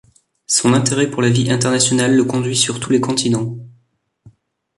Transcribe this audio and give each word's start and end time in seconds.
Son 0.47 0.73
intérêt 0.73 1.11
pour 1.11 1.21
la 1.21 1.29
vie 1.29 1.51
internationale 1.51 2.15
le 2.15 2.23
conduit 2.25 2.57
sur 2.57 2.79
tous 2.79 2.89
les 2.91 2.99
continents. 3.01 3.55